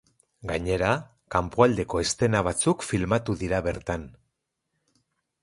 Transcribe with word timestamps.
Gainera, 0.51 0.93
kanpoaldeko 1.35 2.01
eszena 2.05 2.41
batzuk 2.49 2.87
filmatu 2.89 3.37
dira 3.43 3.61
bertan. 3.69 4.09